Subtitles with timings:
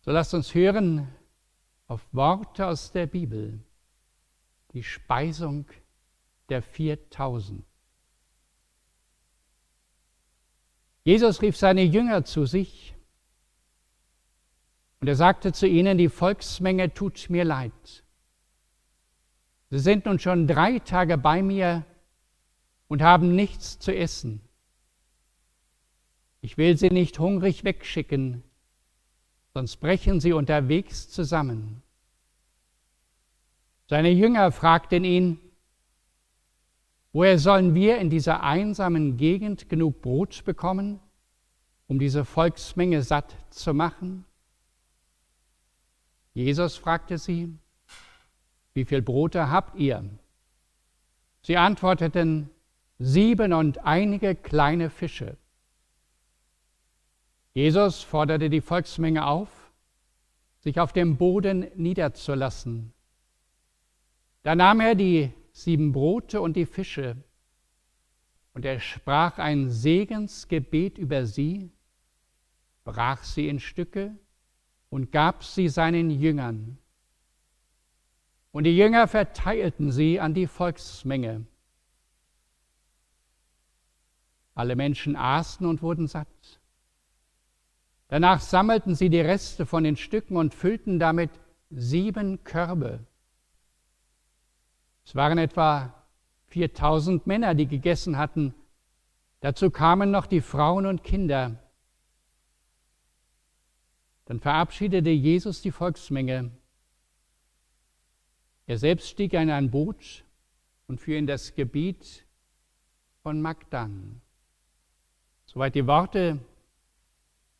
[0.00, 1.08] So lasst uns hören
[1.86, 3.60] auf Worte aus der Bibel,
[4.72, 5.66] die Speisung
[6.48, 7.64] der 4000.
[11.04, 12.94] Jesus rief seine Jünger zu sich
[15.00, 18.04] und er sagte zu ihnen, die Volksmenge tut mir leid.
[19.70, 21.84] Sie sind nun schon drei Tage bei mir
[22.88, 24.40] und haben nichts zu essen.
[26.40, 28.42] Ich will sie nicht hungrig wegschicken,
[29.54, 31.82] sonst brechen sie unterwegs zusammen.
[33.88, 35.38] Seine Jünger fragten ihn,
[37.12, 41.00] woher sollen wir in dieser einsamen Gegend genug Brot bekommen,
[41.86, 44.24] um diese Volksmenge satt zu machen?
[46.34, 47.56] Jesus fragte sie,
[48.74, 50.04] wie viel Brote habt ihr?
[51.42, 52.50] Sie antworteten,
[52.98, 55.36] sieben und einige kleine Fische.
[57.54, 59.72] Jesus forderte die Volksmenge auf,
[60.60, 62.92] sich auf dem Boden niederzulassen.
[64.42, 67.16] Da nahm er die sieben Brote und die Fische
[68.58, 71.70] und er sprach ein Segensgebet über sie,
[72.82, 74.16] brach sie in Stücke
[74.90, 76.76] und gab sie seinen Jüngern.
[78.50, 81.46] Und die Jünger verteilten sie an die Volksmenge.
[84.56, 86.57] Alle Menschen aßen und wurden satt.
[88.08, 91.30] Danach sammelten sie die Reste von den Stücken und füllten damit
[91.70, 93.00] sieben Körbe.
[95.04, 95.94] Es waren etwa
[96.48, 98.54] 4000 Männer, die gegessen hatten.
[99.40, 101.62] Dazu kamen noch die Frauen und Kinder.
[104.24, 106.50] Dann verabschiedete Jesus die Volksmenge.
[108.66, 110.24] Er selbst stieg in ein Boot
[110.86, 112.26] und fuhr in das Gebiet
[113.22, 114.20] von Magdan.
[115.46, 116.38] Soweit die Worte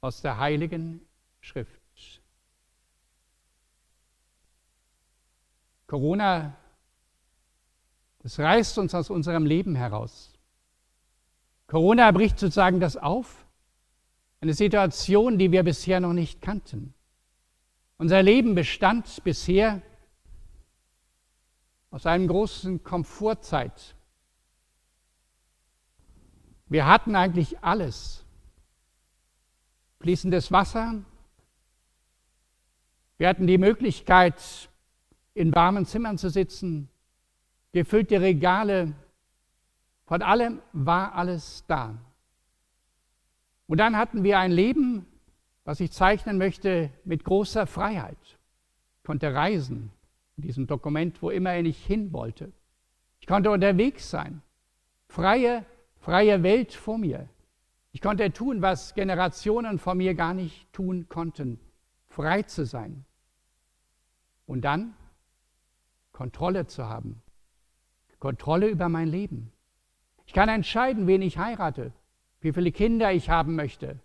[0.01, 1.01] aus der Heiligen
[1.41, 1.79] Schrift.
[5.87, 6.55] Corona,
[8.21, 10.35] das reißt uns aus unserem Leben heraus.
[11.67, 13.47] Corona bricht sozusagen das auf,
[14.41, 16.95] eine Situation, die wir bisher noch nicht kannten.
[17.97, 19.83] Unser Leben bestand bisher
[21.91, 23.97] aus einem großen Komfortzeit.
[26.67, 28.25] Wir hatten eigentlich alles.
[30.01, 31.03] Fließendes Wasser.
[33.17, 34.71] Wir hatten die Möglichkeit,
[35.35, 36.89] in warmen Zimmern zu sitzen,
[37.73, 38.95] gefüllte Regale.
[40.07, 41.99] Von allem war alles da.
[43.67, 45.07] Und dann hatten wir ein Leben,
[45.65, 48.39] was ich zeichnen möchte, mit großer Freiheit.
[48.99, 49.91] Ich konnte reisen
[50.37, 52.53] in diesem Dokument, wo immer ich hin wollte.
[53.21, 54.43] Ich konnte unterwegs sein.
[55.09, 55.65] Freie,
[56.01, 57.29] freie Welt vor mir.
[57.93, 61.59] Ich konnte tun, was Generationen vor mir gar nicht tun konnten.
[62.07, 63.05] Frei zu sein.
[64.47, 64.95] Und dann
[66.13, 67.23] Kontrolle zu haben.
[68.19, 69.53] Kontrolle über mein Leben.
[70.27, 71.93] Ich kann entscheiden, wen ich heirate
[72.41, 73.99] wie viele Kinder ich haben möchte.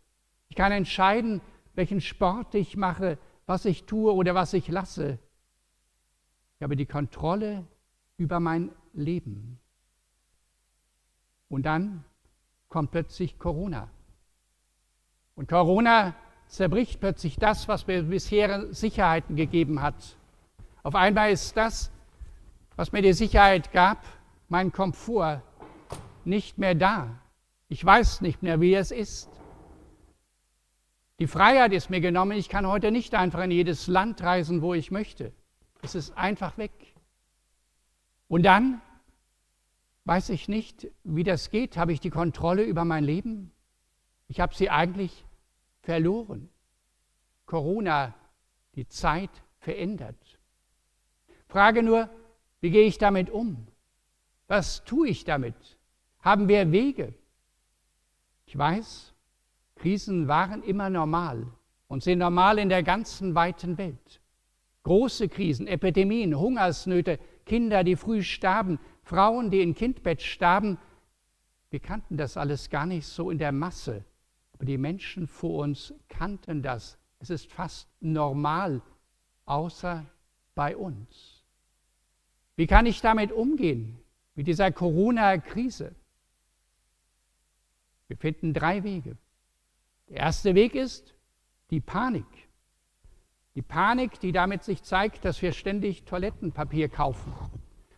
[0.49, 1.41] Ich kann entscheiden,
[1.75, 5.19] welchen Sport ich mache, was ich tue oder was ich lasse.
[6.57, 7.66] Ich habe die Kontrolle
[8.17, 9.59] über mein Leben.
[11.49, 12.03] Und dann
[12.73, 13.88] kommt plötzlich Corona.
[15.35, 16.16] Und Corona
[16.47, 20.17] zerbricht plötzlich das, was mir bisher Sicherheiten gegeben hat.
[20.81, 21.91] Auf einmal ist das,
[22.75, 24.03] was mir die Sicherheit gab,
[24.50, 25.44] mein Komfort,
[26.25, 27.19] nicht mehr da.
[27.69, 29.29] Ich weiß nicht mehr, wie es ist.
[31.19, 32.40] Die Freiheit ist mir genommen.
[32.40, 35.31] Ich kann heute nicht einfach in jedes Land reisen, wo ich möchte.
[35.84, 36.72] Es ist einfach weg.
[38.28, 38.81] Und dann
[40.06, 41.78] weiß ich nicht, wie das geht.
[41.78, 43.52] Habe ich die Kontrolle über mein Leben?
[44.28, 45.25] Ich habe sie eigentlich
[45.81, 46.50] verloren.
[47.46, 48.14] Corona,
[48.75, 50.40] die Zeit verändert.
[51.47, 52.09] Frage nur,
[52.62, 53.68] wie gehe ich damit um?
[54.47, 55.78] Was tue ich damit?
[56.20, 57.14] Haben wir Wege?
[58.46, 59.14] Ich weiß,
[59.75, 61.46] Krisen waren immer normal
[61.88, 64.22] und sind normal in der ganzen weiten Welt.
[64.84, 68.79] Große Krisen, Epidemien, Hungersnöte, Kinder, die früh starben,
[69.13, 70.79] Frauen, die im Kindbett starben.
[71.69, 74.03] Wir kannten das alles gar nicht so in der Masse,
[74.53, 76.97] aber die Menschen vor uns kannten das.
[77.19, 78.81] Es ist fast normal,
[79.45, 80.03] außer
[80.55, 81.43] bei uns.
[82.55, 83.99] Wie kann ich damit umgehen,
[84.33, 85.93] mit dieser Corona-Krise?
[88.07, 89.15] Wir finden drei Wege.
[90.09, 91.13] Der erste Weg ist
[91.69, 92.25] die Panik.
[93.53, 97.31] Die Panik, die damit sich zeigt, dass wir ständig Toilettenpapier kaufen.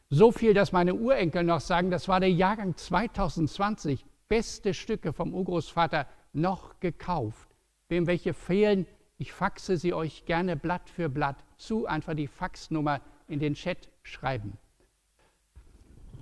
[0.10, 5.34] So viel, dass meine Urenkel noch sagen, das war der Jahrgang 2020, beste Stücke vom
[5.34, 7.50] Urgroßvater noch gekauft.
[7.90, 8.88] Wem welche fehlen,
[9.18, 13.00] Ich faxe sie euch gerne Blatt für Blatt zu, einfach die Faxnummer
[13.30, 14.58] in den Chat schreiben.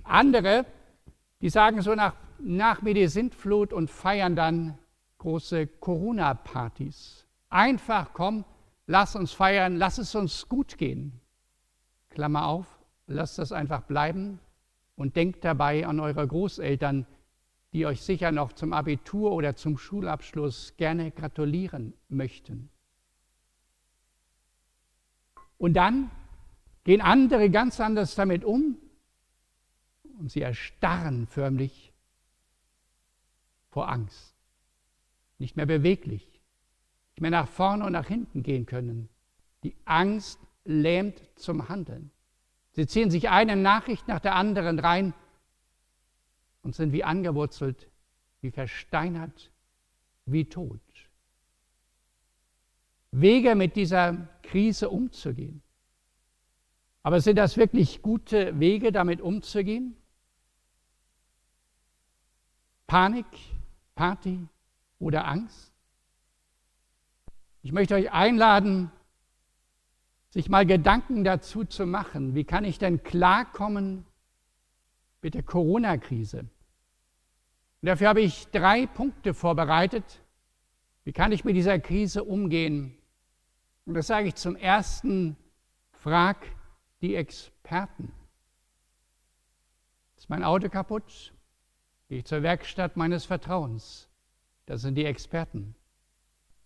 [0.04, 0.64] Andere,
[1.40, 4.78] die sagen so nach, nach mir die Sintflut und feiern dann
[5.18, 7.26] große Corona-Partys.
[7.48, 8.44] Einfach komm,
[8.86, 11.20] lass uns feiern, lass es uns gut gehen.
[12.10, 12.73] Klammer auf,
[13.06, 14.38] lasst das einfach bleiben
[14.96, 17.06] und denkt dabei an eure Großeltern,
[17.72, 22.70] die euch sicher noch zum Abitur oder zum Schulabschluss gerne gratulieren möchten.
[25.58, 26.10] Und dann
[26.84, 28.76] gehen andere ganz anders damit um
[30.18, 31.92] und sie erstarren förmlich
[33.70, 34.36] vor Angst.
[35.38, 36.40] Nicht mehr beweglich,
[37.10, 39.08] nicht mehr nach vorne und nach hinten gehen können.
[39.64, 42.12] Die Angst lähmt zum Handeln.
[42.74, 45.14] Sie ziehen sich eine Nachricht nach der anderen rein
[46.62, 47.88] und sind wie angewurzelt,
[48.40, 49.52] wie versteinert,
[50.26, 50.80] wie tot.
[53.12, 55.62] Wege mit dieser Krise umzugehen.
[57.04, 59.96] Aber sind das wirklich gute Wege, damit umzugehen?
[62.88, 63.26] Panik,
[63.94, 64.48] Party
[64.98, 65.72] oder Angst?
[67.62, 68.90] Ich möchte euch einladen,
[70.34, 74.04] sich mal Gedanken dazu zu machen, wie kann ich denn klarkommen
[75.22, 76.40] mit der Corona-Krise?
[76.40, 80.24] Und dafür habe ich drei Punkte vorbereitet.
[81.04, 82.98] Wie kann ich mit dieser Krise umgehen?
[83.86, 85.36] Und das sage ich zum ersten,
[85.92, 86.38] frag
[87.00, 88.12] die Experten.
[90.16, 91.32] Ist mein Auto kaputt?
[92.08, 94.08] Gehe ich zur Werkstatt meines Vertrauens.
[94.66, 95.76] Das sind die Experten.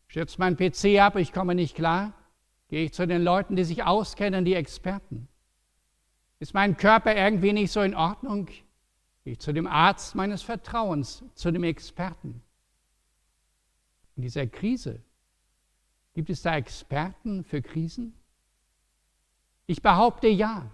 [0.07, 2.15] Stürzt mein PC ab, ich komme nicht klar?
[2.69, 5.29] Gehe ich zu den Leuten, die sich auskennen, die Experten.
[6.39, 8.49] Ist mein Körper irgendwie nicht so in Ordnung?
[9.25, 12.43] Ich zu dem Arzt meines Vertrauens, zu dem Experten.
[14.17, 15.01] In dieser Krise
[16.15, 18.15] gibt es da Experten für Krisen?
[19.67, 20.71] Ich behaupte ja.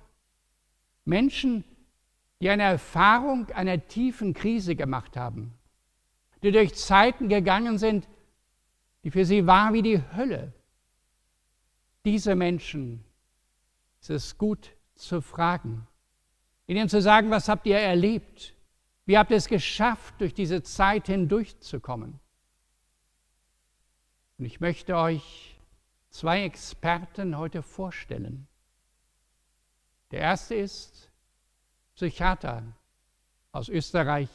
[1.05, 1.65] Menschen,
[2.41, 5.53] die eine Erfahrung einer tiefen Krise gemacht haben,
[6.43, 8.09] die durch Zeiten gegangen sind,
[9.03, 10.53] die für sie war wie die Hölle.
[12.05, 13.05] Diese Menschen
[14.01, 15.87] ist es gut zu fragen
[16.67, 18.55] ihnen zu sagen, was habt ihr erlebt?
[19.07, 22.19] Wie habt ihr es geschafft, durch diese Zeit hindurchzukommen?
[24.39, 25.59] Und ich möchte euch
[26.11, 28.49] zwei Experten heute vorstellen.
[30.11, 31.11] Der erste ist
[31.97, 32.63] Psychiater
[33.53, 34.31] aus Österreich,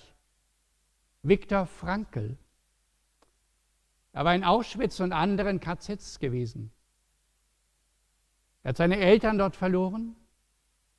[1.23, 2.37] Viktor Frankl.
[4.13, 6.71] Er war in Auschwitz und anderen KZs gewesen.
[8.69, 10.15] Er hat seine Eltern dort verloren,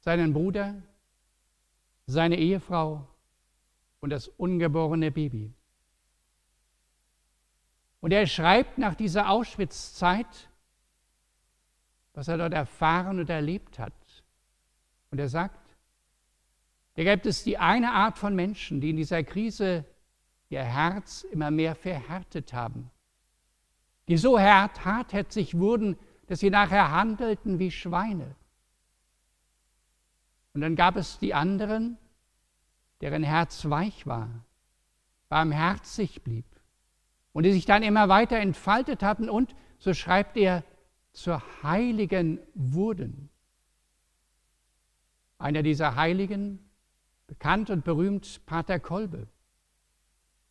[0.00, 0.82] seinen Bruder,
[2.04, 3.06] seine Ehefrau
[4.00, 5.54] und das ungeborene Baby.
[8.00, 10.50] Und er schreibt nach dieser Auschwitz-Zeit,
[12.12, 14.24] was er dort erfahren und erlebt hat.
[15.12, 15.76] Und er sagt,
[16.94, 19.84] da gibt es die eine Art von Menschen, die in dieser Krise
[20.48, 22.90] ihr Herz immer mehr verhärtet haben,
[24.08, 25.96] die so hart, hartherzig wurden,
[26.30, 28.36] dass sie nachher handelten wie Schweine.
[30.54, 31.98] Und dann gab es die anderen,
[33.00, 34.44] deren Herz weich war,
[35.28, 36.44] barmherzig blieb
[37.32, 40.62] und die sich dann immer weiter entfaltet hatten und, so schreibt er,
[41.12, 43.28] zur Heiligen wurden.
[45.36, 46.60] Einer dieser Heiligen,
[47.26, 49.26] bekannt und berühmt, Pater Kolbe,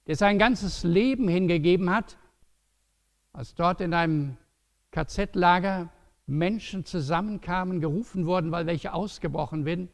[0.07, 2.17] der sein ganzes Leben hingegeben hat,
[3.31, 4.35] als dort in einem
[4.91, 5.91] KZ-Lager
[6.25, 9.89] Menschen zusammenkamen, gerufen wurden, weil welche ausgebrochen sind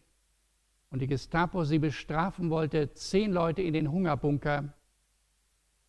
[0.90, 4.74] und die Gestapo sie bestrafen wollte, zehn Leute in den Hungerbunker.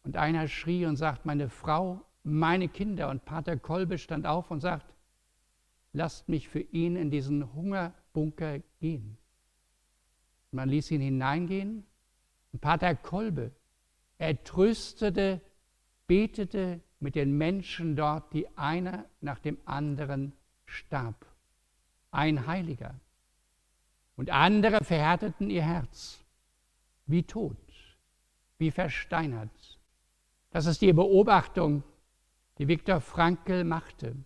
[0.03, 3.11] Und einer schrie und sagt, meine Frau, meine Kinder.
[3.11, 4.95] Und Pater Kolbe stand auf und sagt,
[5.93, 9.17] lasst mich für ihn in diesen Hungerbunker gehen.
[10.51, 11.85] Und man ließ ihn hineingehen.
[12.53, 13.53] Und Pater Kolbe,
[14.19, 15.41] er tröstete,
[16.07, 20.33] betete mit den Menschen dort, die einer nach dem anderen
[20.65, 21.27] starb.
[22.11, 22.95] Ein Heiliger.
[24.17, 26.25] Und andere verhärteten ihr Herz,
[27.07, 27.57] wie tot,
[28.59, 29.79] wie versteinert.
[30.51, 31.83] Das ist die Beobachtung,
[32.59, 34.17] die Viktor Frankl machte.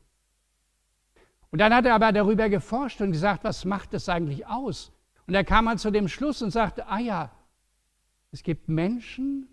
[1.50, 4.93] Und dann hat er aber darüber geforscht und gesagt, was macht es eigentlich aus?
[5.27, 7.33] Und er kam mal zu dem Schluss und sagte, ah ja,
[8.31, 9.49] es gibt Menschen,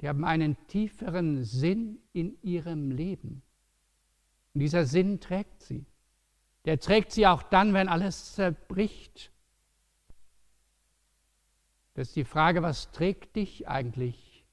[0.00, 3.42] die haben einen tieferen Sinn in ihrem Leben.
[4.54, 5.86] Und dieser Sinn trägt sie.
[6.64, 9.32] Der trägt sie auch dann, wenn alles zerbricht.
[11.94, 14.44] Das ist die Frage, was trägt dich eigentlich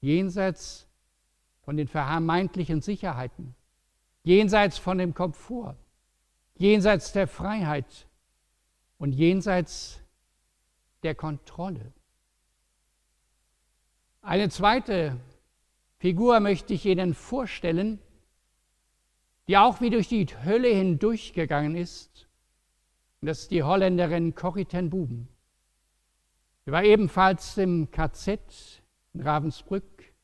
[0.00, 0.86] jenseits
[1.62, 3.54] von den vermeintlichen Sicherheiten?
[4.24, 5.76] jenseits von dem Komfort,
[6.56, 8.08] jenseits der Freiheit
[8.98, 10.00] und jenseits
[11.02, 11.92] der Kontrolle.
[14.24, 15.20] Eine zweite
[15.98, 17.98] Figur möchte ich Ihnen vorstellen,
[19.48, 22.26] die auch wie durch die Hölle hindurchgegangen ist.
[23.20, 25.28] Und das ist die Holländerin Corrie ten Buben.
[26.64, 28.40] Sie war ebenfalls im KZ
[29.12, 30.14] in Ravensbrück.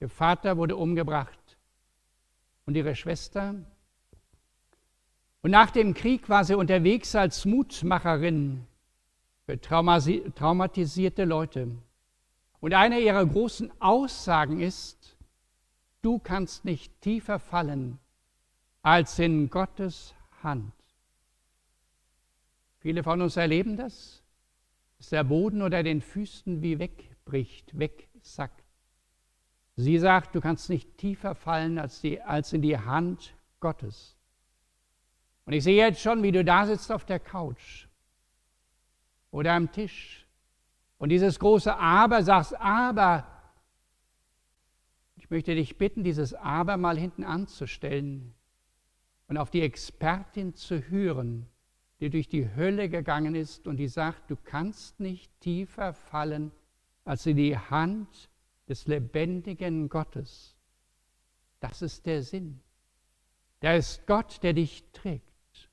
[0.00, 1.56] Ihr Vater wurde umgebracht
[2.66, 3.54] und ihre Schwester.
[5.40, 8.66] Und nach dem Krieg war sie unterwegs als Mutmacherin
[9.46, 11.78] für traumatisierte Leute.
[12.62, 15.16] Und eine ihrer großen Aussagen ist,
[16.00, 17.98] du kannst nicht tiefer fallen
[18.82, 20.14] als in Gottes
[20.44, 20.72] Hand.
[22.78, 24.22] Viele von uns erleben das,
[24.96, 28.62] dass der Boden unter den Füßen wie wegbricht, wegsackt.
[29.74, 34.16] Sie sagt, du kannst nicht tiefer fallen als, die, als in die Hand Gottes.
[35.46, 37.88] Und ich sehe jetzt schon, wie du da sitzt auf der Couch
[39.32, 40.21] oder am Tisch
[41.02, 43.26] und dieses große Aber sagst, aber.
[45.16, 48.32] Ich möchte dich bitten, dieses Aber mal hinten anzustellen
[49.26, 51.48] und auf die Expertin zu hören,
[51.98, 56.52] die durch die Hölle gegangen ist und die sagt, du kannst nicht tiefer fallen
[57.04, 58.30] als in die Hand
[58.68, 60.56] des lebendigen Gottes.
[61.58, 62.60] Das ist der Sinn.
[63.60, 65.68] Der ist Gott, der dich trägt.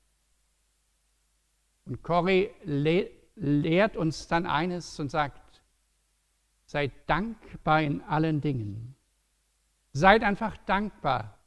[1.84, 2.50] Und Corrie
[3.40, 5.62] lehrt uns dann eines und sagt,
[6.66, 8.94] seid dankbar in allen Dingen.
[9.92, 11.38] Seid einfach dankbar,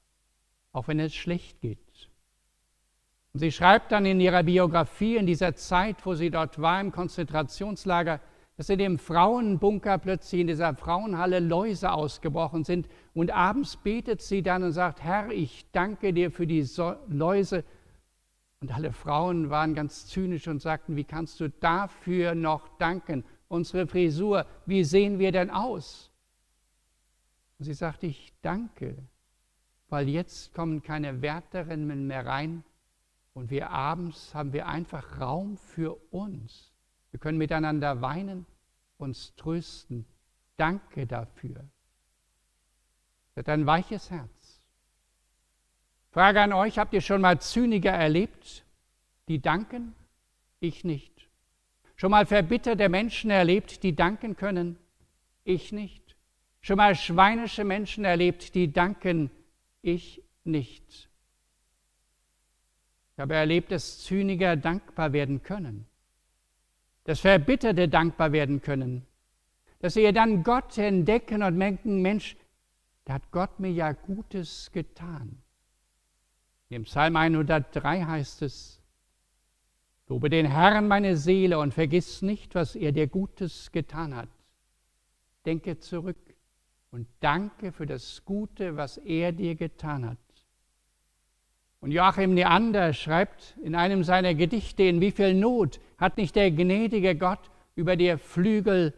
[0.73, 1.79] auch wenn es schlecht geht.
[3.31, 6.91] Und sie schreibt dann in ihrer Biografie in dieser Zeit, wo sie dort war im
[6.91, 8.19] Konzentrationslager,
[8.57, 12.87] dass in dem Frauenbunker plötzlich in dieser Frauenhalle Läuse ausgebrochen sind.
[13.13, 16.67] Und abends betet sie dann und sagt, Herr, ich danke dir für die
[17.07, 17.63] Läuse.
[18.63, 23.25] Und alle Frauen waren ganz zynisch und sagten, wie kannst du dafür noch danken?
[23.49, 26.13] Unsere Frisur, wie sehen wir denn aus?
[27.59, 28.95] Und sie sagte, ich danke,
[29.89, 32.63] weil jetzt kommen keine Wärterinnen mehr rein,
[33.33, 36.71] und wir abends haben wir einfach Raum für uns.
[37.11, 38.45] Wir können miteinander weinen,
[38.95, 40.05] uns trösten.
[40.55, 41.65] Danke dafür.
[43.33, 44.32] Sie hat ein weiches Herz.
[46.13, 48.63] Frage an euch, habt ihr schon mal Zyniker erlebt,
[49.27, 49.95] die danken?
[50.59, 51.27] Ich nicht.
[51.95, 54.77] Schon mal verbitterte Menschen erlebt, die danken können?
[55.43, 56.15] Ich nicht.
[56.61, 59.31] Schon mal schweinische Menschen erlebt, die danken?
[59.81, 61.09] Ich nicht.
[63.13, 65.87] Ich habe erlebt, dass Zyniker dankbar werden können,
[67.05, 69.07] dass Verbitterte dankbar werden können,
[69.79, 72.35] dass sie dann Gott entdecken und denken, Mensch,
[73.05, 75.41] da hat Gott mir ja Gutes getan.
[76.73, 78.81] Im Psalm 103 heißt es,
[80.07, 84.29] Lobe den Herrn meine Seele und vergiss nicht, was er dir Gutes getan hat.
[85.45, 86.17] Denke zurück
[86.91, 90.17] und danke für das Gute, was er dir getan hat.
[91.79, 96.51] Und Joachim Neander schreibt in einem seiner Gedichte, in wie viel Not hat nicht der
[96.51, 98.93] gnädige Gott über dir Flügel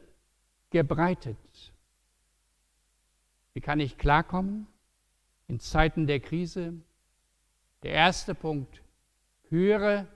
[0.70, 1.74] gebreitet.
[3.54, 4.68] Wie kann ich klarkommen
[5.48, 6.74] in Zeiten der Krise?
[7.84, 8.82] Der erste Punkt,
[9.50, 10.08] höre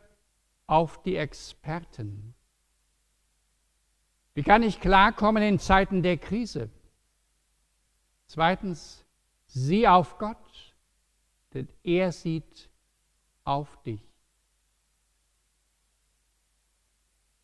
[0.68, 2.34] auf die Experten.
[4.34, 6.70] Wie kann ich klarkommen in Zeiten der Krise?
[8.28, 9.06] Zweitens,
[9.46, 10.70] sieh auf Gott
[11.54, 12.70] denn er sieht
[13.44, 14.01] auf dich.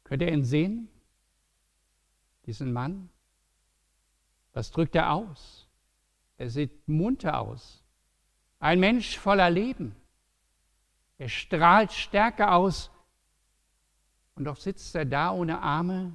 [0.03, 0.87] Könnt ihr ihn sehen?
[2.45, 3.09] Diesen Mann?
[4.53, 5.67] Was drückt er aus?
[6.37, 7.83] Er sieht munter aus.
[8.59, 9.95] Ein Mensch voller Leben.
[11.17, 12.91] Er strahlt Stärke aus
[14.35, 16.13] und doch sitzt er da ohne Arme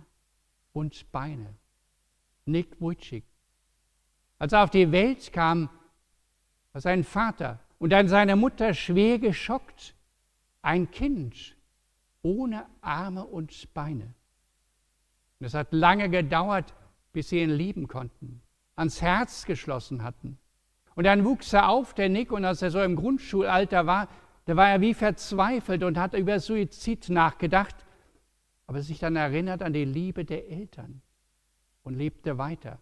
[0.72, 1.54] und Beine.
[2.44, 3.24] Nick Wujcik.
[4.38, 5.70] Als er auf die Welt kam,
[6.72, 9.94] war sein Vater und dann seine Mutter schwer geschockt.
[10.62, 11.56] Ein Kind
[12.22, 14.14] ohne Arme und Beine.
[15.38, 16.74] Und es hat lange gedauert,
[17.12, 18.42] bis sie ihn lieben konnten,
[18.76, 20.38] ans Herz geschlossen hatten.
[20.94, 24.08] Und dann wuchs er auf, der Nick, und als er so im Grundschulalter war,
[24.50, 27.86] da war er wie verzweifelt und hat über Suizid nachgedacht,
[28.66, 31.02] aber sich dann erinnert an die Liebe der Eltern
[31.84, 32.80] und lebte weiter.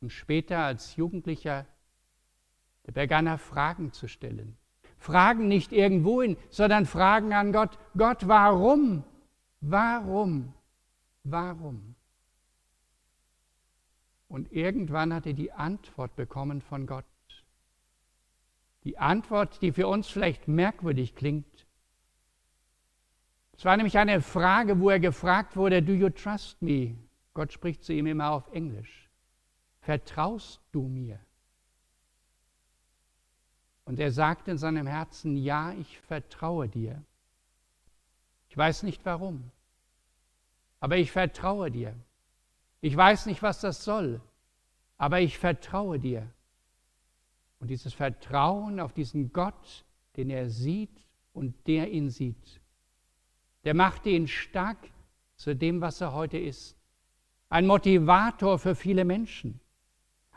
[0.00, 1.64] Und später als Jugendlicher
[2.82, 4.56] begann er Fragen zu stellen.
[4.98, 7.78] Fragen nicht irgendwohin, sondern Fragen an Gott.
[7.96, 9.04] Gott, warum?
[9.60, 10.54] Warum?
[11.22, 11.94] Warum?
[14.26, 17.04] Und irgendwann hat er die Antwort bekommen von Gott.
[18.84, 21.66] Die Antwort, die für uns vielleicht merkwürdig klingt.
[23.56, 26.96] Es war nämlich eine Frage, wo er gefragt wurde, Do you trust me?
[27.34, 29.08] Gott spricht zu ihm immer auf Englisch.
[29.80, 31.18] Vertraust du mir?
[33.84, 37.02] Und er sagt in seinem Herzen, ja, ich vertraue dir.
[38.48, 39.50] Ich weiß nicht warum,
[40.78, 41.94] aber ich vertraue dir.
[42.80, 44.20] Ich weiß nicht, was das soll,
[44.98, 46.28] aber ich vertraue dir.
[47.62, 49.84] Und dieses Vertrauen auf diesen Gott,
[50.16, 52.60] den er sieht und der ihn sieht,
[53.62, 54.78] der machte ihn stark
[55.36, 56.76] zu dem, was er heute ist.
[57.50, 59.60] Ein Motivator für viele Menschen.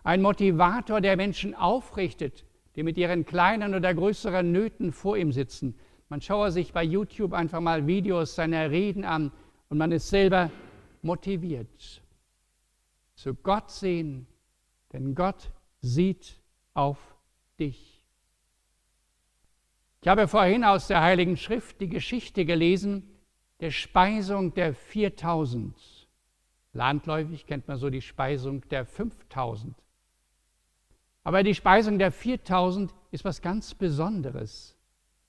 [0.03, 5.73] Ein Motivator, der Menschen aufrichtet, die mit ihren kleinen oder größeren Nöten vor ihm sitzen.
[6.09, 9.31] Man schaue sich bei YouTube einfach mal Videos seiner Reden an
[9.69, 10.51] und man ist selber
[11.01, 12.03] motiviert.
[13.15, 14.27] Zu Gott sehen,
[14.93, 15.49] denn Gott
[15.81, 16.39] sieht
[16.75, 17.14] auf
[17.59, 18.01] dich.
[20.01, 23.09] Ich habe vorhin aus der Heiligen Schrift die Geschichte gelesen
[23.59, 25.75] der Speisung der 4000.
[26.73, 29.75] Landläufig kennt man so die Speisung der 5000.
[31.23, 34.77] Aber die Speisung der 4000 ist was ganz Besonderes.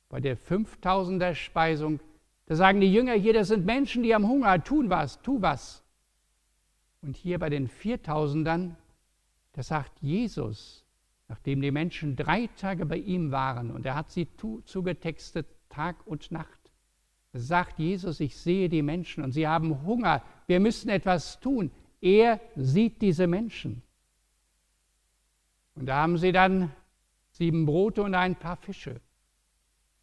[0.08, 2.00] Bei der 5000er Speisung,
[2.46, 5.82] da sagen die Jünger hier, das sind Menschen, die haben Hunger, tun was, tu was.
[7.00, 8.74] Und hier bei den 4000ern,
[9.52, 10.85] da sagt Jesus,
[11.28, 14.28] nachdem die Menschen drei Tage bei ihm waren und er hat sie
[14.64, 16.72] zugetextet Tag und Nacht,
[17.32, 21.70] sagt Jesus, ich sehe die Menschen und sie haben Hunger, wir müssen etwas tun.
[22.00, 23.82] Er sieht diese Menschen.
[25.74, 26.72] Und da haben sie dann
[27.30, 29.00] sieben Brote und ein paar Fische.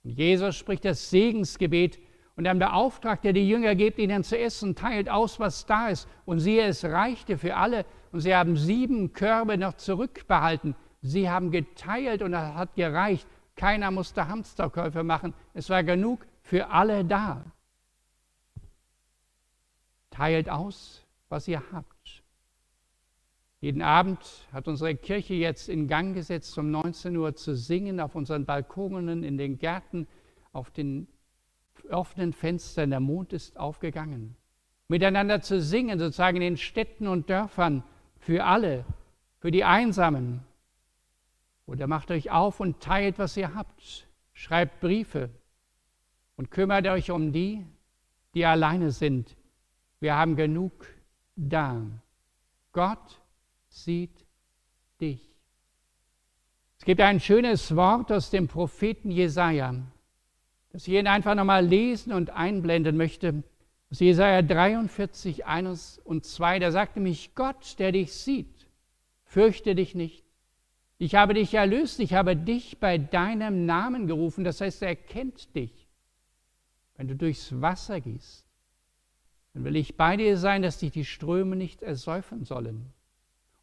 [0.03, 1.99] Und Jesus spricht das Segensgebet
[2.35, 6.07] und dann beauftragt er die Jünger, gebt ihnen zu essen, teilt aus, was da ist.
[6.25, 7.85] Und siehe, es reichte für alle.
[8.11, 10.75] Und sie haben sieben Körbe noch zurückbehalten.
[11.03, 13.27] Sie haben geteilt und das hat gereicht.
[13.55, 15.33] Keiner musste Hamsterkäufe machen.
[15.53, 17.45] Es war genug für alle da.
[20.09, 22.23] Teilt aus, was ihr habt.
[23.59, 24.19] Jeden Abend
[24.51, 29.23] hat unsere Kirche jetzt in Gang gesetzt, um 19 Uhr zu singen, auf unseren Balkonen,
[29.23, 30.07] in den Gärten,
[30.53, 31.07] auf den
[31.89, 32.91] offenen Fenstern.
[32.91, 34.35] Der Mond ist aufgegangen.
[34.87, 37.83] Miteinander zu singen, sozusagen in den Städten und Dörfern,
[38.19, 38.85] für alle,
[39.39, 40.41] für die Einsamen.
[41.65, 44.07] Oder macht euch auf und teilt, was ihr habt.
[44.33, 45.29] Schreibt Briefe
[46.35, 47.65] und kümmert euch um die,
[48.33, 49.35] die alleine sind.
[49.99, 50.87] Wir haben genug
[51.35, 51.81] da.
[52.71, 53.21] Gott
[53.69, 54.25] sieht
[54.99, 55.33] dich.
[56.77, 59.75] Es gibt ein schönes Wort aus dem Propheten Jesaja,
[60.71, 63.43] das ich Ihnen einfach nochmal lesen und einblenden möchte.
[63.89, 68.67] Aus Jesaja 43, 1 und 2, da sagte mich Gott, der dich sieht,
[69.23, 70.22] fürchte dich nicht.
[71.03, 75.53] Ich habe dich erlöst, ich habe dich bei deinem Namen gerufen, das heißt, er kennt
[75.53, 75.89] dich.
[76.95, 78.47] Wenn du durchs Wasser gehst,
[79.53, 82.93] dann will ich bei dir sein, dass dich die Ströme nicht ersäufen sollen.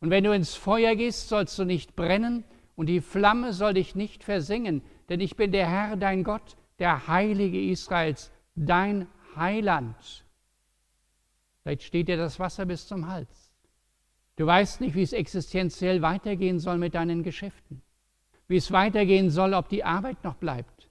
[0.01, 2.45] Und wenn du ins Feuer gehst, sollst du nicht brennen
[2.77, 7.09] und die Flamme soll dich nicht versingen, denn ich bin der Herr, dein Gott, der
[7.09, 10.27] Heilige Israels, dein Heiland.
[11.63, 13.40] Vielleicht steht dir das Wasser bis zum Hals.
[14.37, 17.83] Du weißt nicht, wie es existenziell weitergehen soll mit deinen Geschäften,
[18.49, 20.89] wie es weitergehen soll, ob die Arbeit noch bleibt.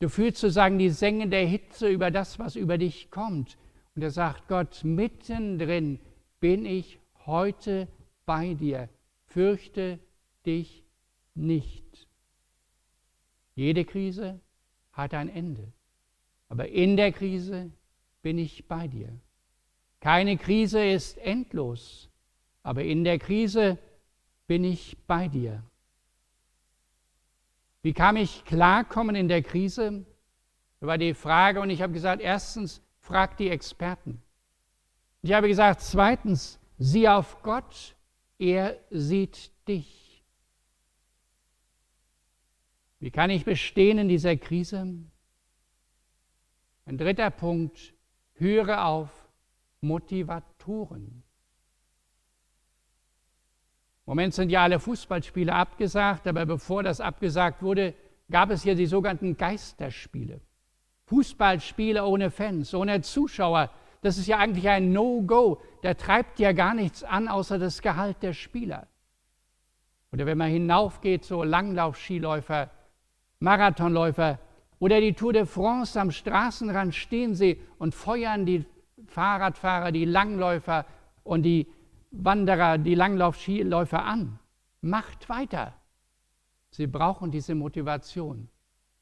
[0.00, 3.56] Du fühlst sozusagen die Sänge der Hitze über das, was über dich kommt.
[3.94, 5.98] Und er sagt Gott, mittendrin
[6.40, 7.88] bin ich heute
[8.26, 8.88] bei dir.
[9.26, 9.98] Fürchte
[10.44, 10.84] dich
[11.34, 12.06] nicht.
[13.54, 14.40] Jede Krise
[14.92, 15.72] hat ein Ende.
[16.48, 17.70] Aber in der Krise
[18.22, 19.08] bin ich bei dir.
[20.00, 22.10] Keine Krise ist endlos,
[22.64, 23.78] aber in der Krise
[24.48, 25.62] bin ich bei dir.
[27.82, 30.04] Wie kann ich klarkommen in der Krise?
[30.80, 34.20] Das war die Frage und ich habe gesagt, erstens, frag die Experten.
[35.22, 37.94] Ich habe gesagt, zweitens, sieh auf Gott
[38.38, 40.22] er sieht dich.
[42.98, 44.86] Wie kann ich bestehen in dieser Krise?
[46.86, 47.94] Ein dritter Punkt,
[48.34, 49.10] höre auf
[49.80, 51.23] Motivatoren.
[54.06, 57.94] Im Moment sind ja alle Fußballspiele abgesagt, aber bevor das abgesagt wurde,
[58.30, 60.40] gab es hier die sogenannten Geisterspiele.
[61.06, 63.70] Fußballspiele ohne Fans, ohne Zuschauer,
[64.04, 65.62] das ist ja eigentlich ein No-Go.
[65.82, 68.86] Der treibt ja gar nichts an, außer das Gehalt der Spieler.
[70.12, 72.68] Oder wenn man hinaufgeht, so Langlauf-Skiläufer,
[73.38, 74.38] Marathonläufer
[74.78, 78.66] oder die Tour de France am Straßenrand stehen sie und feuern die
[79.06, 80.84] Fahrradfahrer, die Langläufer
[81.22, 81.66] und die
[82.16, 84.38] Wanderer, die Langlauf-Skiläufer an.
[84.80, 85.74] Macht weiter.
[86.70, 88.48] Sie brauchen diese Motivation.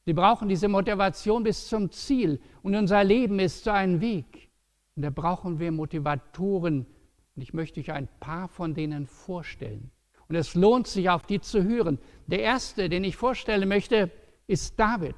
[0.04, 2.40] Sie brauchen diese Motivation bis zum Ziel.
[2.62, 4.50] Und unser Leben ist so ein Weg.
[4.96, 6.86] Und da brauchen wir Motivatoren.
[7.34, 9.90] Und ich möchte euch ein paar von denen vorstellen.
[10.28, 11.98] Und es lohnt sich, auf die zu hören.
[12.26, 14.10] Der erste, den ich vorstellen möchte,
[14.46, 15.16] ist David,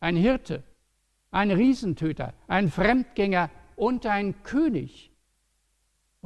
[0.00, 0.62] ein Hirte,
[1.30, 5.12] ein Riesentöter, ein Fremdgänger und ein König.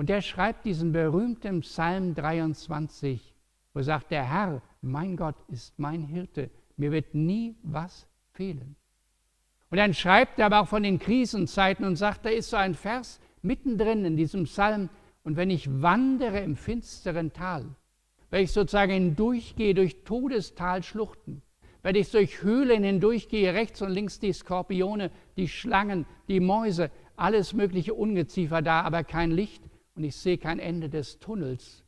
[0.01, 3.35] Und der schreibt diesen berühmten Psalm 23,
[3.75, 8.77] wo er sagt, der Herr, mein Gott, ist mein Hirte, mir wird nie was fehlen.
[9.69, 12.75] Und dann schreibt er aber auch von den Krisenzeiten und sagt, da ist so ein
[12.75, 14.89] Vers mittendrin in diesem Psalm,
[15.23, 17.67] und wenn ich wandere im finsteren Tal,
[18.31, 21.43] wenn ich sozusagen hindurchgehe durch Todestalschluchten,
[21.83, 27.53] wenn ich durch Höhlen hindurchgehe, rechts und links die Skorpione, die Schlangen, die Mäuse, alles
[27.53, 29.63] mögliche Ungeziefer da, aber kein Licht
[29.95, 31.85] und ich sehe kein Ende des Tunnels.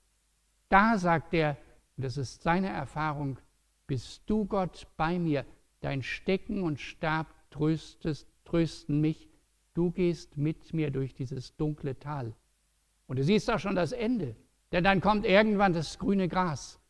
[0.68, 1.56] Da sagt er,
[1.96, 3.38] und das ist seine Erfahrung,
[3.86, 5.44] bist du Gott bei mir,
[5.80, 9.28] dein Stecken und Stab tröstest, trösten mich,
[9.74, 12.34] du gehst mit mir durch dieses dunkle Tal.
[13.06, 14.34] Und du siehst auch schon das Ende,
[14.72, 16.80] denn dann kommt irgendwann das grüne Gras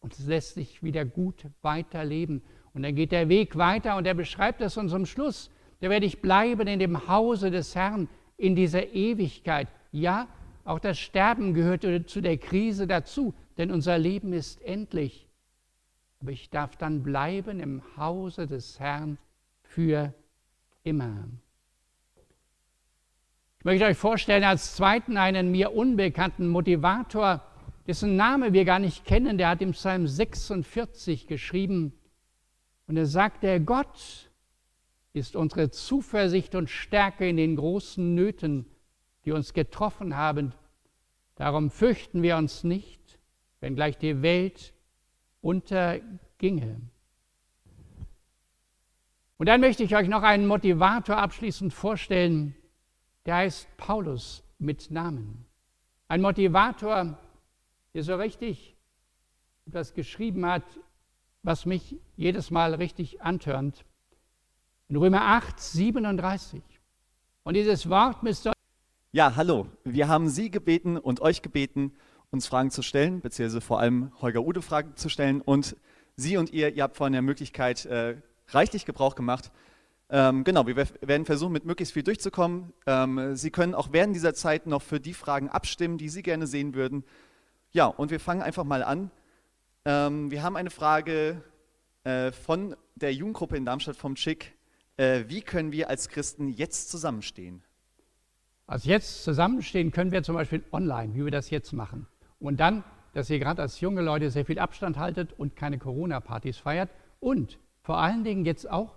[0.00, 2.42] und es lässt sich wieder gut weiterleben.
[2.72, 5.50] Und dann geht der Weg weiter und er beschreibt es uns zum Schluss.
[5.80, 9.68] Da werde ich bleiben in dem Hause des Herrn in dieser Ewigkeit.
[9.92, 10.28] Ja,
[10.64, 15.28] auch das Sterben gehört zu der Krise dazu, denn unser Leben ist endlich.
[16.20, 19.18] Aber ich darf dann bleiben im Hause des Herrn
[19.62, 20.12] für
[20.82, 21.28] immer.
[23.58, 27.42] Ich möchte euch vorstellen als zweiten einen mir unbekannten Motivator,
[27.86, 29.38] dessen Name wir gar nicht kennen.
[29.38, 31.92] Der hat im Psalm 46 geschrieben.
[32.86, 34.30] Und er sagt, der Gott
[35.12, 38.66] ist unsere Zuversicht und Stärke in den großen Nöten,
[39.30, 40.52] die uns getroffen haben.
[41.36, 43.20] Darum fürchten wir uns nicht,
[43.60, 44.74] wenn gleich die Welt
[45.40, 46.80] unterginge.
[49.36, 52.56] Und dann möchte ich euch noch einen Motivator abschließend vorstellen,
[53.24, 55.46] der heißt Paulus mit Namen.
[56.08, 57.16] Ein Motivator,
[57.94, 58.76] der so richtig
[59.64, 60.64] etwas geschrieben hat,
[61.44, 63.84] was mich jedes Mal richtig antörnt.
[64.88, 66.60] In Römer 8, 37.
[67.44, 68.59] Und dieses Wort müsst ihr.
[69.12, 69.66] Ja, hallo.
[69.82, 71.96] Wir haben Sie gebeten und euch gebeten,
[72.30, 75.40] uns Fragen zu stellen, beziehungsweise vor allem Holger Ude Fragen zu stellen.
[75.40, 75.74] Und
[76.14, 78.18] Sie und ihr, ihr habt vorhin der Möglichkeit äh,
[78.50, 79.50] reichlich Gebrauch gemacht.
[80.10, 82.72] Ähm, genau, wir werden versuchen, mit möglichst viel durchzukommen.
[82.86, 86.46] Ähm, Sie können auch während dieser Zeit noch für die Fragen abstimmen, die Sie gerne
[86.46, 87.02] sehen würden.
[87.72, 89.10] Ja, und wir fangen einfach mal an.
[89.86, 91.42] Ähm, wir haben eine Frage
[92.04, 94.54] äh, von der Jugendgruppe in Darmstadt vom Schick.
[94.96, 97.64] Äh, wie können wir als Christen jetzt zusammenstehen?
[98.70, 102.06] Also jetzt zusammenstehen können wir zum Beispiel online, wie wir das jetzt machen.
[102.38, 106.58] Und dann, dass ihr gerade als junge Leute sehr viel Abstand haltet und keine Corona-Partys
[106.58, 106.88] feiert.
[107.18, 108.94] Und vor allen Dingen jetzt auch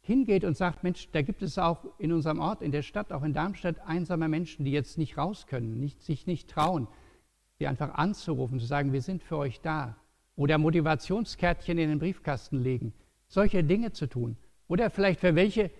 [0.00, 3.22] hingeht und sagt, Mensch, da gibt es auch in unserem Ort, in der Stadt, auch
[3.22, 6.88] in Darmstadt, einsame Menschen, die jetzt nicht raus können, nicht, sich nicht trauen,
[7.60, 9.94] sie einfach anzurufen, zu sagen, wir sind für euch da.
[10.34, 12.92] Oder Motivationskärtchen in den Briefkasten legen.
[13.28, 14.36] Solche Dinge zu tun.
[14.66, 15.70] Oder vielleicht für welche,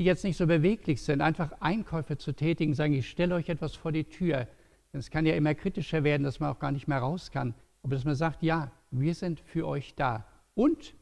[0.00, 3.74] die jetzt nicht so beweglich sind, einfach Einkäufe zu tätigen, sagen, ich stelle euch etwas
[3.76, 4.48] vor die Tür.
[4.92, 7.54] Es kann ja immer kritischer werden, dass man auch gar nicht mehr raus kann.
[7.82, 10.24] Aber dass man sagt, ja, wir sind für euch da.
[10.54, 10.94] Und,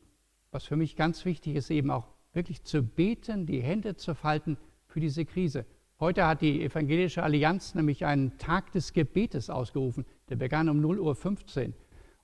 [0.51, 4.57] was für mich ganz wichtig ist, eben auch wirklich zu beten, die Hände zu falten
[4.89, 5.65] für diese Krise.
[6.01, 10.07] Heute hat die Evangelische Allianz nämlich einen Tag des Gebetes ausgerufen.
[10.29, 11.73] Der begann um 0.15 Uhr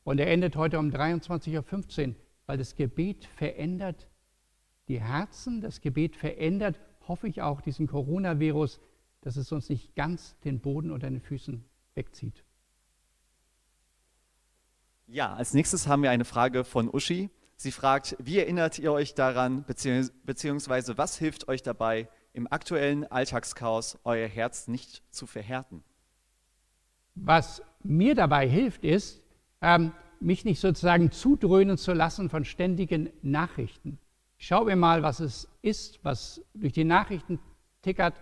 [0.03, 2.15] und er endet heute um 23.15 Uhr,
[2.47, 4.09] weil das Gebet verändert
[4.89, 8.81] die Herzen, das Gebet verändert, hoffe ich auch, diesen Coronavirus,
[9.21, 12.45] dass es uns nicht ganz den Boden unter den Füßen wegzieht.
[15.07, 17.31] Ja, als nächstes haben wir eine Frage von Uschi.
[17.57, 23.99] Sie fragt, wie erinnert ihr euch daran, beziehungsweise was hilft euch dabei, im aktuellen Alltagschaos
[24.05, 25.85] euer Herz nicht zu verhärten?
[27.15, 29.23] Was mir dabei hilft, ist,
[29.61, 33.99] ähm, mich nicht sozusagen zudröhnen zu lassen von ständigen Nachrichten.
[34.45, 37.39] Ich schaue mir mal, was es ist, was durch die Nachrichten
[37.81, 38.13] tickert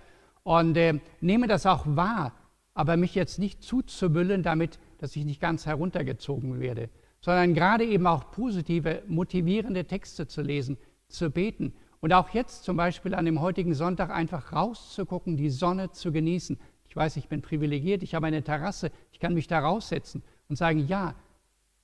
[0.45, 2.33] und äh, nehme das auch wahr,
[2.75, 8.07] aber mich jetzt nicht zuzumüllen damit, dass ich nicht ganz heruntergezogen werde, sondern gerade eben
[8.07, 13.41] auch positive, motivierende Texte zu lesen, zu beten und auch jetzt zum Beispiel an dem
[13.41, 16.57] heutigen Sonntag einfach rauszugucken, die Sonne zu genießen.
[16.89, 20.55] Ich weiß, ich bin privilegiert, ich habe eine Terrasse, ich kann mich da raussetzen und
[20.55, 21.17] sagen, ja,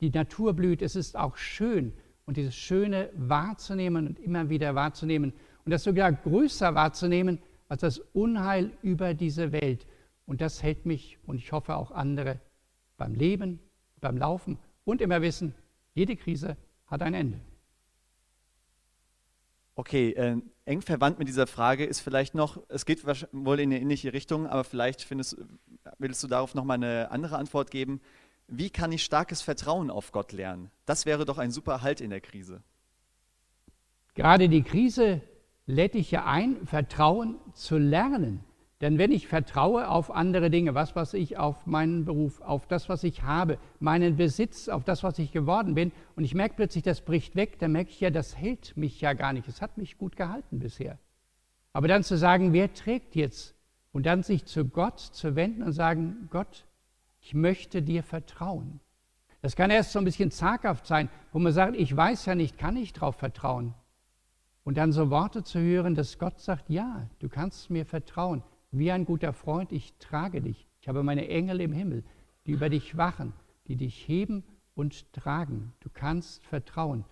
[0.01, 1.93] die Natur blüht, es ist auch schön.
[2.29, 5.33] Und dieses Schöne wahrzunehmen und immer wieder wahrzunehmen
[5.65, 7.39] und das sogar größer wahrzunehmen
[7.69, 9.87] als das Unheil über diese Welt.
[10.27, 12.39] Und das hält mich und ich hoffe auch andere
[12.99, 13.61] beim Leben,
[14.03, 15.55] beim Laufen und immer wissen,
[15.95, 17.41] jede Krise hat ein Ende.
[19.75, 20.37] Okay, äh,
[20.67, 24.47] eng verwandt mit dieser Frage ist vielleicht noch, es geht wohl in eine ähnliche Richtung,
[24.47, 25.39] aber vielleicht findest,
[25.97, 28.03] willst du darauf nochmal eine andere Antwort geben.
[28.49, 30.71] Wie kann ich starkes Vertrauen auf Gott lernen?
[30.87, 32.63] Das wäre doch ein super Halt in der Krise.
[34.15, 35.21] Gerade die Krise
[35.67, 38.43] lädt dich ja ein, Vertrauen zu lernen.
[38.81, 42.89] Denn wenn ich vertraue auf andere Dinge, was weiß ich, auf meinen Beruf, auf das,
[42.89, 46.85] was ich habe, meinen Besitz, auf das, was ich geworden bin, und ich merke plötzlich,
[46.85, 49.47] das bricht weg, dann merke ich ja, das hält mich ja gar nicht.
[49.47, 50.99] Es hat mich gut gehalten bisher.
[51.73, 53.55] Aber dann zu sagen, wer trägt jetzt?
[53.93, 56.65] Und dann sich zu Gott zu wenden und sagen, Gott,
[57.29, 58.81] ich möchte dir vertrauen.
[59.43, 62.57] Das kann erst so ein bisschen zaghaft sein, wo man sagt, ich weiß ja nicht,
[62.57, 63.75] kann ich darauf vertrauen.
[64.65, 68.43] Und dann so Worte zu hören, dass Gott sagt, ja, du kannst mir vertrauen.
[68.71, 70.67] Wie ein guter Freund, ich trage dich.
[70.81, 72.03] Ich habe meine Engel im Himmel,
[72.47, 73.35] die über dich wachen,
[73.67, 74.43] die dich heben
[74.75, 75.75] und tragen.
[75.81, 77.05] Du kannst vertrauen.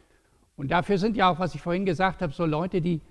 [0.56, 3.02] Und dafür sind ja auch, was ich vorhin gesagt habe, so Leute, die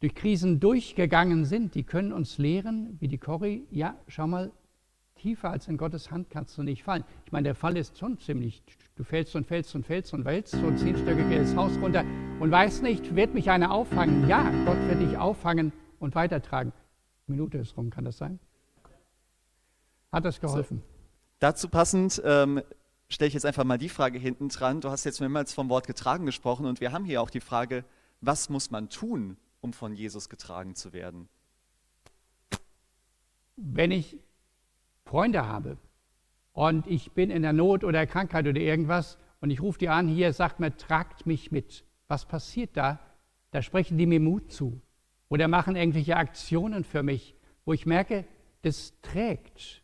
[0.00, 4.50] durch Krisen durchgegangen sind, die können uns lehren, wie die Corrie, ja, schau mal,
[5.22, 7.04] tiefer als in Gottes Hand kannst du nicht fallen.
[7.24, 8.62] Ich meine, der Fall ist schon ziemlich,
[8.96, 12.04] du fällst und fällst und fällst und wälzt so ein zehnstöckiges Haus runter
[12.40, 14.28] und weißt nicht, wird mich einer auffangen?
[14.28, 16.72] Ja, Gott wird dich auffangen und weitertragen.
[17.28, 18.40] Minute ist rum, kann das sein?
[20.10, 20.78] Hat das geholfen?
[20.78, 20.98] So,
[21.38, 22.60] dazu passend ähm,
[23.08, 24.80] stelle ich jetzt einfach mal die Frage hinten dran.
[24.80, 27.84] Du hast jetzt mehrmals vom Wort getragen gesprochen und wir haben hier auch die Frage,
[28.20, 31.28] was muss man tun, um von Jesus getragen zu werden?
[33.56, 34.18] Wenn ich
[35.12, 35.76] Freunde habe
[36.52, 40.08] und ich bin in der Not oder Krankheit oder irgendwas und ich rufe die an,
[40.08, 41.84] hier sagt mir, tragt mich mit.
[42.08, 42.98] Was passiert da?
[43.50, 44.80] Da sprechen die mir Mut zu
[45.28, 48.24] oder machen irgendwelche Aktionen für mich, wo ich merke,
[48.62, 49.82] das trägt.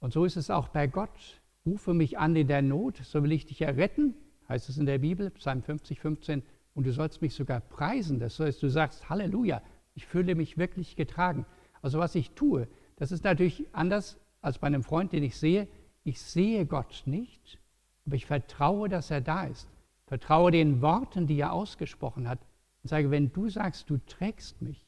[0.00, 1.42] Und so ist es auch bei Gott.
[1.66, 4.14] Rufe mich an in der Not, so will ich dich erretten,
[4.48, 8.18] heißt es in der Bibel, Psalm 50, 15, und du sollst mich sogar preisen.
[8.18, 9.60] Das heißt, du sagst, Halleluja,
[9.94, 11.44] ich fühle mich wirklich getragen.
[11.82, 14.16] Also was ich tue, das ist natürlich anders
[14.48, 15.68] als bei einem Freund, den ich sehe.
[16.04, 17.58] Ich sehe Gott nicht,
[18.06, 19.68] aber ich vertraue, dass er da ist.
[20.06, 22.40] Vertraue den Worten, die er ausgesprochen hat
[22.82, 24.86] und sage, wenn du sagst, du trägst mich,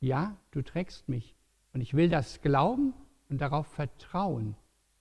[0.00, 1.34] ja, du trägst mich.
[1.72, 2.94] Und ich will das glauben
[3.28, 4.54] und darauf vertrauen.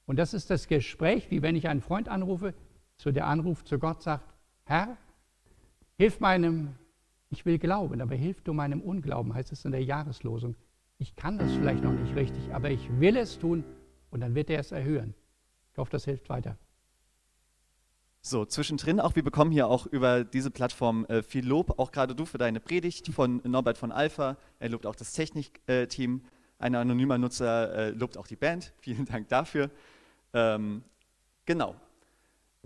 [0.08, 2.54] Und das ist das Gespräch, wie wenn ich einen Freund anrufe,
[2.98, 4.26] so der Anruf zu Gott sagt,
[4.66, 4.98] Herr,
[5.98, 6.76] hilf meinem,
[7.30, 10.56] ich will glauben, aber hilf du meinem Unglauben, heißt es in der Jahreslosung.
[11.00, 13.64] Ich kann das vielleicht noch nicht richtig, aber ich will es tun
[14.10, 15.14] und dann wird er es erhöhen.
[15.72, 16.58] Ich hoffe, das hilft weiter.
[18.22, 22.16] So, zwischendrin auch, wir bekommen hier auch über diese Plattform äh, viel Lob, auch gerade
[22.16, 24.38] du für deine Predigt von Norbert von Alpha.
[24.60, 26.24] Er lobt auch das Technikteam.
[26.60, 28.74] Ein anonymer Nutzer äh, lobt auch die Band.
[28.82, 29.70] Vielen Dank dafür.
[30.34, 30.84] Ähm,
[31.46, 31.76] genau.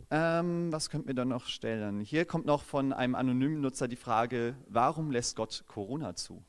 [0.10, 2.00] Ähm, was könnten wir dann noch stellen?
[2.00, 6.44] Hier kommt noch von einem anonymen Nutzer die Frage, warum lässt Gott Corona zu?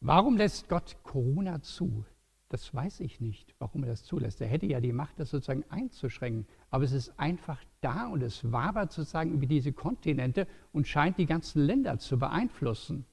[0.00, 2.04] Warum lässt Gott Corona zu?
[2.48, 4.40] Das weiß ich nicht, warum er das zulässt.
[4.40, 6.46] Er hätte ja die Macht, das sozusagen einzuschränken.
[6.70, 11.26] Aber es ist einfach da und es wabert sozusagen über diese Kontinente und scheint die
[11.26, 13.04] ganzen Länder zu beeinflussen.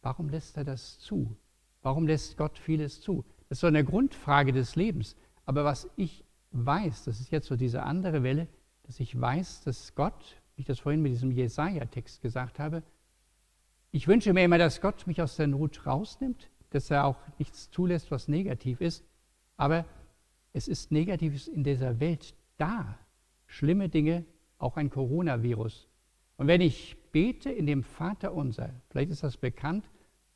[0.00, 1.36] Warum lässt er das zu?
[1.82, 3.24] Warum lässt Gott vieles zu?
[3.48, 5.16] Das ist so eine Grundfrage des Lebens.
[5.44, 8.46] Aber was ich weiß, das ist jetzt so diese andere Welle,
[8.84, 12.82] dass ich weiß, dass Gott, wie ich das vorhin mit diesem Jesaja-Text gesagt habe,
[13.90, 17.70] ich wünsche mir immer, dass Gott mich aus der Not rausnimmt, dass er auch nichts
[17.70, 19.04] zulässt, was negativ ist.
[19.56, 19.86] Aber
[20.52, 22.98] es ist Negatives in dieser Welt da.
[23.46, 24.24] Schlimme Dinge,
[24.58, 25.88] auch ein Coronavirus.
[26.36, 29.88] Und wenn ich bete in dem Vater unser, vielleicht ist das bekannt,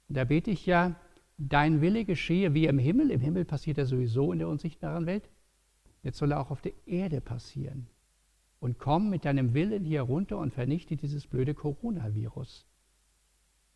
[0.08, 0.96] da bete ich ja,
[1.38, 3.10] dein Wille geschehe wie im Himmel.
[3.10, 5.28] Im Himmel passiert er sowieso in der unsichtbaren Welt.
[6.02, 7.86] Jetzt soll er auch auf der Erde passieren.
[8.60, 12.66] Und komm mit deinem Willen hier runter und vernichte dieses blöde Coronavirus.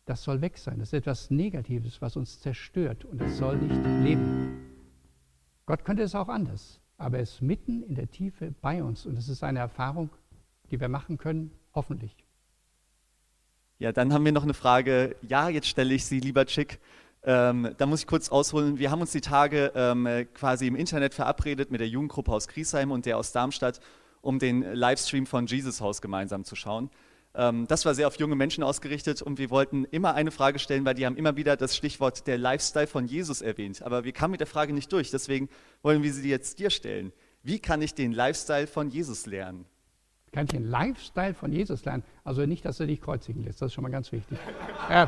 [0.07, 0.79] Das soll weg sein.
[0.79, 4.57] Das ist etwas Negatives, was uns zerstört und das soll nicht leben.
[5.65, 9.17] Gott könnte es auch anders, aber er ist mitten in der Tiefe bei uns und
[9.17, 10.09] das ist eine Erfahrung,
[10.71, 12.15] die wir machen können, hoffentlich.
[13.79, 15.17] Ja, dann haben wir noch eine Frage.
[15.23, 16.79] Ja, jetzt stelle ich sie, lieber Chick.
[17.23, 18.79] Ähm, da muss ich kurz ausholen.
[18.79, 22.91] Wir haben uns die Tage ähm, quasi im Internet verabredet mit der Jugendgruppe aus Griesheim
[22.91, 23.81] und der aus Darmstadt,
[24.21, 26.89] um den Livestream von Jesus Haus gemeinsam zu schauen.
[27.37, 30.83] Ähm, das war sehr auf junge Menschen ausgerichtet und wir wollten immer eine Frage stellen,
[30.85, 33.83] weil die haben immer wieder das Stichwort der Lifestyle von Jesus erwähnt.
[33.83, 35.47] Aber wir kamen mit der Frage nicht durch, deswegen
[35.83, 37.13] wollen wir sie jetzt dir stellen.
[37.43, 39.65] Wie kann ich den Lifestyle von Jesus lernen?
[40.31, 42.03] Kann ich den Lifestyle von Jesus lernen?
[42.23, 44.37] Also nicht, dass du dich kreuzigen lässt, das ist schon mal ganz wichtig.
[44.89, 45.05] äh,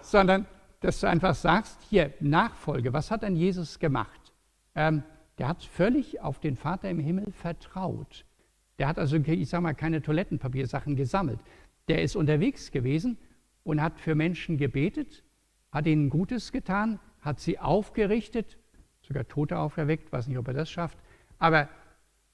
[0.00, 0.46] sondern,
[0.80, 4.32] dass du einfach sagst, hier, Nachfolge, was hat denn Jesus gemacht?
[4.74, 5.02] Ähm,
[5.36, 8.24] der hat völlig auf den Vater im Himmel vertraut.
[8.78, 11.40] Der hat also, ich sag mal, keine Toilettenpapiersachen gesammelt.
[11.88, 13.18] Der ist unterwegs gewesen
[13.62, 15.22] und hat für Menschen gebetet,
[15.70, 18.58] hat ihnen Gutes getan, hat sie aufgerichtet,
[19.02, 20.98] sogar Tote auferweckt, weiß nicht, ob er das schafft,
[21.38, 21.68] aber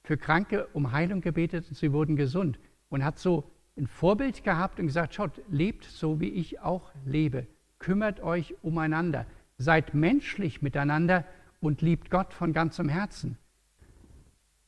[0.05, 4.79] für Kranke um Heilung gebetet und sie wurden gesund und hat so ein Vorbild gehabt
[4.79, 7.47] und gesagt, schaut, lebt so, wie ich auch lebe,
[7.79, 9.27] kümmert euch umeinander,
[9.59, 11.25] seid menschlich miteinander
[11.61, 13.39] und liebt Gott von ganzem Herzen.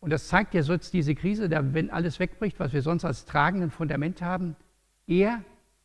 [0.00, 3.04] Und das zeigt ja so jetzt diese Krise, da, wenn alles wegbricht, was wir sonst
[3.04, 4.54] als tragenden Fundament haben.
[5.06, 5.44] Er,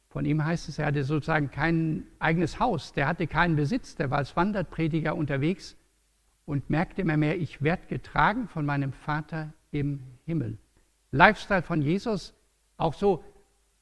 [0.10, 4.10] von ihm heißt es, er hatte sozusagen kein eigenes Haus, der hatte keinen Besitz, der
[4.10, 5.76] war als Wanderprediger unterwegs
[6.46, 10.58] und merkte immer mehr, ich werde getragen von meinem Vater im Himmel.
[11.12, 12.34] Lifestyle von Jesus,
[12.78, 13.24] auch so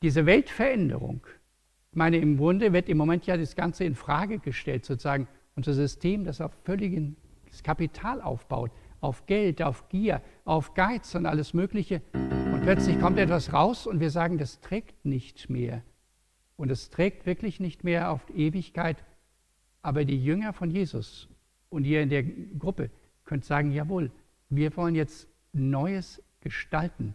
[0.01, 1.25] diese Weltveränderung.
[1.91, 5.73] Ich meine, im Grunde wird im Moment ja das Ganze in Frage gestellt, sozusagen unser
[5.73, 12.01] System, das auf völliges Kapital aufbaut, auf Geld, auf Gier, auf Geiz und alles Mögliche.
[12.13, 15.83] Und plötzlich kommt etwas raus und wir sagen, das trägt nicht mehr.
[16.55, 19.03] Und es trägt wirklich nicht mehr auf Ewigkeit.
[19.81, 21.29] Aber die Jünger von Jesus
[21.69, 22.89] und ihr in der Gruppe
[23.25, 24.11] könnt sagen, jawohl,
[24.49, 27.13] wir wollen jetzt Neues gestalten.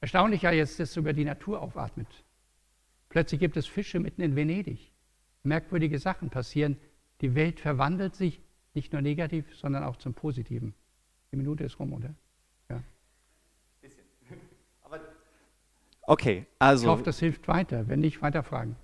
[0.00, 2.06] Erstaunlich ja jetzt, dass sogar die Natur aufatmet.
[3.08, 4.92] Plötzlich gibt es Fische mitten in Venedig.
[5.42, 6.76] Merkwürdige Sachen passieren.
[7.20, 8.40] Die Welt verwandelt sich
[8.72, 10.74] nicht nur negativ, sondern auch zum Positiven.
[11.32, 12.14] Die Minute ist rum, oder?
[12.68, 12.82] Ja.
[16.02, 16.86] Okay, also.
[16.86, 17.86] Ich hoffe, das hilft weiter.
[17.86, 18.74] Wenn nicht, weiter fragen.